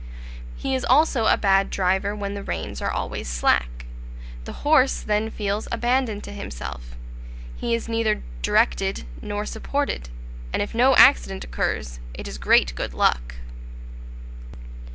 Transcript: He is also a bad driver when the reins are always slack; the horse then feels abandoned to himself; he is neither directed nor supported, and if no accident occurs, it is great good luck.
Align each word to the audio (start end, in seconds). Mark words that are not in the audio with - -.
He 0.57 0.73
is 0.73 0.83
also 0.83 1.27
a 1.27 1.37
bad 1.37 1.69
driver 1.69 2.15
when 2.15 2.33
the 2.33 2.41
reins 2.41 2.81
are 2.81 2.89
always 2.89 3.27
slack; 3.29 3.85
the 4.45 4.51
horse 4.65 5.01
then 5.01 5.29
feels 5.29 5.67
abandoned 5.71 6.23
to 6.23 6.31
himself; 6.31 6.95
he 7.55 7.75
is 7.75 7.87
neither 7.87 8.23
directed 8.41 9.03
nor 9.21 9.45
supported, 9.45 10.09
and 10.53 10.59
if 10.63 10.73
no 10.73 10.95
accident 10.95 11.43
occurs, 11.43 11.99
it 12.15 12.27
is 12.27 12.39
great 12.39 12.73
good 12.73 12.95
luck. 12.95 13.35